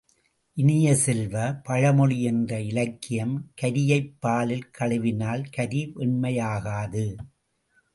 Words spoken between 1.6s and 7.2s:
பழமொழி என்ற இலக்கியம் கரியைப் பாலில் கழுவினால் கரி வெண்மையாகாது.